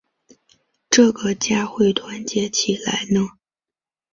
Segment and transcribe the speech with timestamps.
[0.89, 3.29] 这个家会团结起来呢？